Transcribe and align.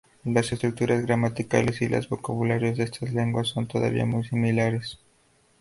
Las 0.23 0.51
estructuras 0.51 1.05
gramaticales 1.05 1.79
y 1.83 1.87
los 1.87 2.09
vocabularios 2.09 2.75
de 2.75 2.85
estas 2.85 3.13
lenguas 3.13 3.49
son 3.49 3.67
todavía 3.67 4.03
muy 4.07 4.23
similares. 4.23 4.97